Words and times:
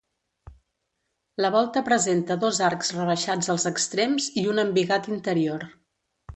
La 1.45 1.51
volta 1.55 1.83
presenta 1.89 2.39
dos 2.45 2.61
arcs 2.69 2.91
rebaixats 2.97 3.53
als 3.57 3.69
extrems 3.73 4.33
i 4.45 4.47
un 4.55 4.67
embigat 4.67 5.15
interior. 5.17 5.71